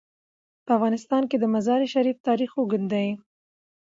[0.65, 3.07] په افغانستان کې د مزارشریف تاریخ اوږد دی.